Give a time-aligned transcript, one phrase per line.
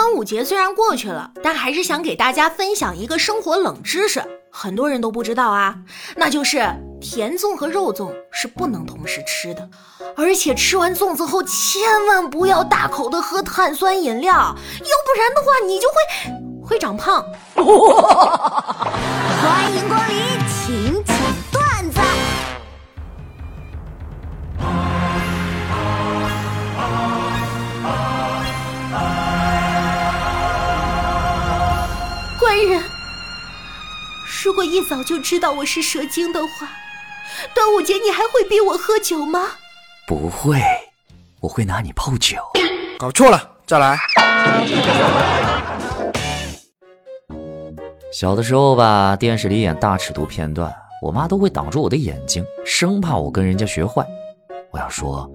[0.00, 5.76] 端午节虽然过去了，但还是想给大家分享一个生活冷知识，很多人都不知道啊，
[6.16, 6.66] 那就是
[7.02, 9.68] 甜粽和肉粽是不能同时吃的，
[10.16, 14.54] 而且吃完粽子后千万不要大口的喝碳酸饮料，要
[15.04, 15.94] 不然的话你就会
[16.66, 17.22] 会长胖。
[34.42, 36.70] 如果一早就知道我是蛇精的话，
[37.54, 39.48] 端午节你还会逼我喝酒吗？
[40.06, 40.58] 不会，
[41.40, 42.38] 我会拿你泡酒。
[42.98, 43.98] 搞错了，再来。
[48.10, 54.06] 小的时候吧，电视里演大尺度片段，我妈都会挡住我的眼睛，生怕我跟人家学坏。
[54.70, 55.30] 我要说，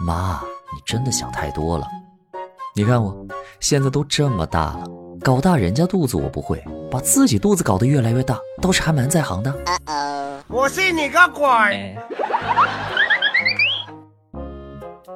[0.00, 0.40] 妈，
[0.72, 1.86] 你真的想太多了。
[2.74, 3.14] 你看我，
[3.60, 4.84] 现在都这么大了。
[5.22, 9.54] 搞大人家肚子我不会，把自己肚子搞得越来越大，倒是还蛮在行的。
[10.48, 11.96] 我信你个鬼！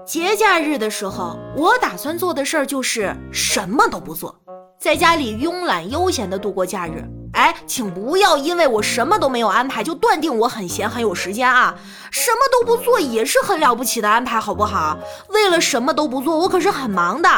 [0.07, 4.39] 节假日的时候，我打算做的事儿就是什么都不做，
[4.79, 7.05] 在家里慵懒悠闲的度过假日。
[7.35, 11.75] 哎，请不要因为我什么都没有安排就断定我很闲很有时间啊！
[12.11, 14.97] 什么都不做也是很了不起的安排，好不好？
[15.31, 17.29] 为了什么都不做，我可是很忙的。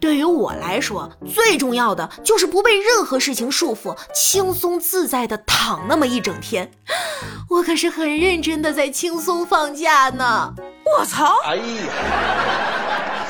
[0.00, 6.70] 对于我来说，最重要的就是不被任何事情束缚，轻松自在的躺那么一整天。
[7.48, 10.52] 我可是很认真的在轻松放假呢。
[10.98, 11.36] 我操！
[11.44, 11.62] 哎呀，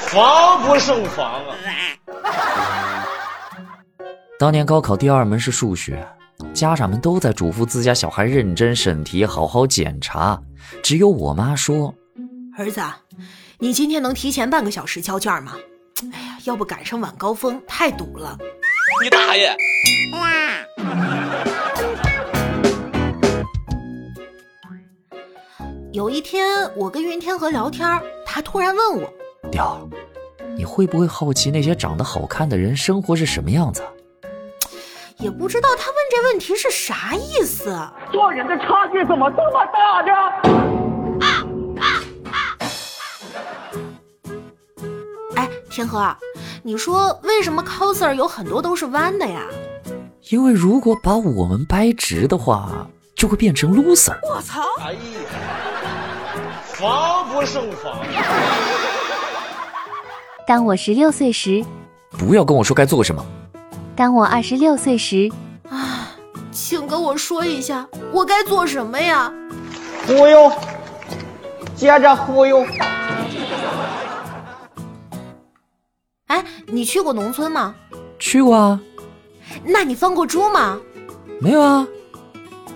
[0.09, 1.53] 防不胜防啊！
[4.39, 6.07] 当年高考第二门是数学，
[6.53, 10.39] 家长们都在嘱咐自家小孩认真审题，好好检查。
[10.83, 11.95] 只有我妈说
[12.59, 12.83] ：“儿子，
[13.59, 15.55] 你今天能提前半个小时交卷吗？
[16.13, 18.37] 哎呀，要不赶上晚高峰太堵了。”
[19.03, 19.57] 你大爷！
[25.93, 26.47] 有一天，
[26.77, 27.89] 我跟云天河聊天，
[28.27, 29.11] 他突然问我
[29.51, 29.89] ：“雕，
[30.55, 33.83] 你会不会好奇那些长得好看的人生活是什么样子？”
[35.27, 37.77] 也不知道他问这问题是啥意思。
[38.13, 40.13] 做人的差距怎么这么大呢？
[45.35, 46.17] 哎，天河，
[46.63, 49.43] 你说为什么 coser 有很多都是弯的呀？
[50.31, 54.17] 因为如果把我们掰直的话，就会变成 loser。
[54.33, 54.63] 我操！
[54.79, 54.99] 哎呀，
[56.63, 57.99] 防不胜防。
[60.47, 61.65] 当我十六岁时，
[62.17, 63.27] 不要跟我说该做什么。
[63.97, 65.31] 当我二十六岁时，
[65.71, 66.11] 啊，
[66.53, 69.33] 请跟我说一下，我该做什么呀？
[70.07, 70.53] 忽悠，
[71.75, 72.67] 接着忽悠。
[76.27, 77.75] 哎，你去过农村吗？
[78.19, 78.81] 去过啊。
[79.65, 80.79] 那你放过猪吗？
[81.41, 81.87] 没有啊。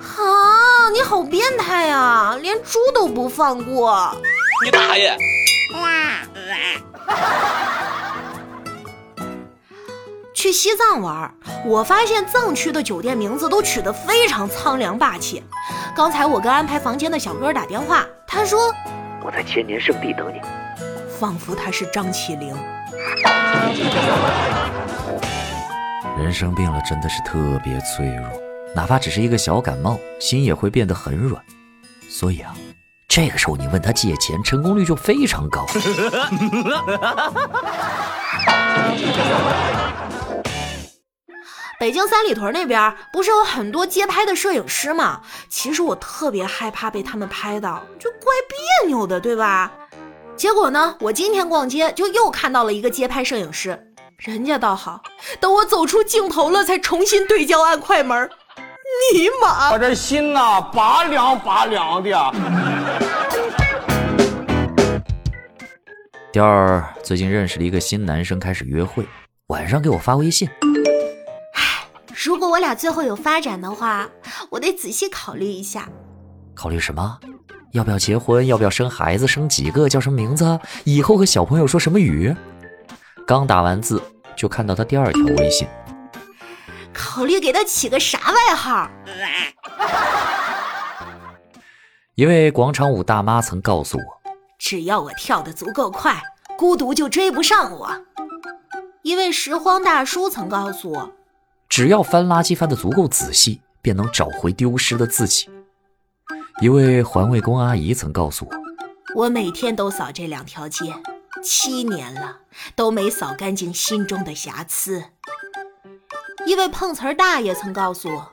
[0.01, 4.17] 啊，你好变态呀，连猪都不放过。
[4.65, 5.17] 你大爷！
[10.41, 11.31] 去西藏玩，
[11.67, 15.45] 我发现藏区的酒店名字都取得非常苍凉霸气。
[15.95, 18.73] 刚才我跟安排房间的小哥打电话，他说
[19.23, 20.41] 我在千年圣地等你，
[21.19, 22.57] 仿佛他是张起灵。
[26.17, 28.27] 人生病了真的是特别脆弱，
[28.75, 31.45] 哪怕只是一个小感冒，心也会变得很软。
[32.09, 32.55] 所以啊，
[33.07, 35.67] 这个时候你问他借钱，成功率就非常高。
[41.81, 45.23] 北京三里屯那边不是有很多街拍的摄影师吗？
[45.49, 49.73] 其实我特别害怕被他们拍到，就怪别扭的，对吧？
[50.37, 55.01] 结果呢，我今天逛街就又看到了一个街拍摄影师，人家倒好，
[55.41, 58.29] 等我走出镜头了才重新对焦按快门。
[59.15, 62.11] 尼玛，我这心呐拔凉拔凉的。
[66.31, 69.07] 第二，最近认识了一个新男生，开始约会，
[69.47, 70.47] 晚上给我发微信。
[72.23, 74.07] 如果我俩最后有发展的话，
[74.51, 75.89] 我得仔细考虑一下。
[76.55, 77.19] 考虑什么？
[77.73, 78.47] 要不要结婚？
[78.47, 79.27] 要不要生孩子？
[79.27, 79.89] 生几个？
[79.89, 80.61] 叫什么名字？
[80.85, 82.37] 以后和小朋友说什么语？
[83.27, 84.03] 刚打完字，
[84.37, 85.67] 就看到他第二条微信。
[86.93, 88.91] 考虑给他起个啥外号？
[92.17, 94.31] 一位广场舞大妈曾告诉我
[94.61, 96.23] ：“只要我跳得足够快，
[96.59, 97.91] 孤独就追不上我。”
[99.01, 101.11] 一位拾荒大叔曾告诉我。
[101.71, 105.49] 只要翻垃圾翻得足够仔细，便能找回丢失的自己。
[106.61, 108.51] 一位环卫工阿姨曾告诉我
[109.15, 110.93] ：“我每天都扫这两条街，
[111.45, 112.39] 七年了
[112.75, 115.05] 都没扫干净心中的瑕疵。
[116.45, 118.33] 一位碰瓷儿大爷曾告诉我，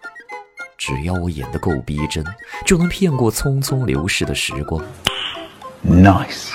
[0.76, 2.26] 只要我演得够逼真，
[2.66, 4.84] 就能骗过匆匆流逝的时光。
[5.88, 6.50] Nice。